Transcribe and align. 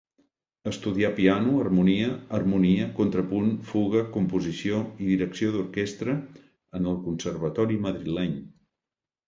Estudià 0.69 1.09
piano, 1.19 1.51
harmonia, 1.63 2.07
harmonia, 2.37 2.87
contrapunt, 3.01 3.53
fuga, 3.73 4.03
composició 4.17 4.81
i 5.05 5.11
direcció 5.13 5.53
d'orquestra 5.59 6.19
en 6.81 6.91
el 6.95 7.01
Conservatori 7.07 7.81
madrileny. 7.89 8.39